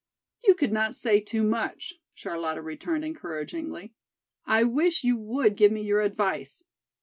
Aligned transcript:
"You 0.43 0.55
could 0.55 0.71
not 0.71 0.95
say 0.95 1.19
too 1.19 1.43
much," 1.43 1.93
Charlotta 2.15 2.63
returned 2.63 3.05
encouragingly. 3.05 3.93
"I 4.47 4.63
wish 4.63 5.03
you 5.03 5.15
would 5.15 5.55
give 5.55 5.71
me 5.71 5.83
your 5.83 6.01
advice. 6.01 6.63